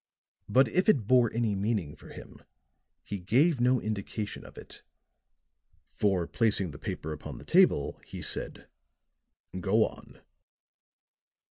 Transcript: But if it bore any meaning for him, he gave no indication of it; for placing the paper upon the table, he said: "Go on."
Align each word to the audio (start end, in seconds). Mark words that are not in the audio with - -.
But 0.49 0.67
if 0.67 0.89
it 0.89 1.05
bore 1.05 1.31
any 1.31 1.53
meaning 1.53 1.95
for 1.95 2.07
him, 2.09 2.41
he 3.03 3.19
gave 3.19 3.61
no 3.61 3.79
indication 3.79 4.43
of 4.43 4.57
it; 4.57 4.81
for 5.85 6.25
placing 6.25 6.71
the 6.71 6.79
paper 6.79 7.13
upon 7.13 7.37
the 7.37 7.45
table, 7.45 8.01
he 8.03 8.23
said: 8.23 8.67
"Go 9.59 9.85
on." 9.85 10.19